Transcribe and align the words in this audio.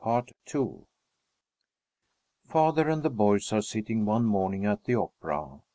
Father 2.43 2.89
and 2.89 3.03
the 3.03 3.11
boys 3.11 3.53
are 3.53 3.61
sitting 3.61 4.03
one 4.03 4.25
morning 4.25 4.65
at 4.65 4.85
the 4.85 4.95
Opera. 4.95 5.61